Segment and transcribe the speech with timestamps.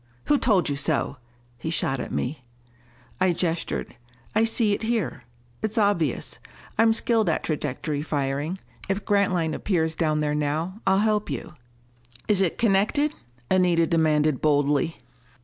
[0.25, 1.17] "Who told you so?"
[1.59, 2.43] he shot at me.
[3.19, 3.95] I gestured.
[4.33, 5.25] "I see it here.
[5.61, 6.39] It's obvious:
[6.75, 8.57] I'm skilled at trajectory firing.
[8.89, 11.53] If Grantline appears down there now, I'll help you."
[12.27, 13.13] "Is it connected?"
[13.51, 14.97] Anita demanded boldly.